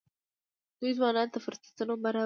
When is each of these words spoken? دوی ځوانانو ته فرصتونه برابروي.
دوی 0.79 0.91
ځوانانو 0.97 1.31
ته 1.33 1.39
فرصتونه 1.45 1.93
برابروي. 2.03 2.19